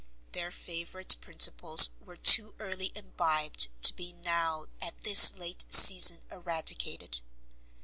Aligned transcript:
Their 0.31 0.49
favourite 0.49 1.15
principles 1.21 1.91
were 1.99 2.17
too 2.17 2.55
early 2.57 2.91
imbibed 2.95 3.67
to 3.83 3.93
be 3.95 4.13
now 4.13 4.65
at 4.81 5.01
this 5.01 5.35
late 5.35 5.65
season 5.71 6.21
eradicated. 6.31 7.21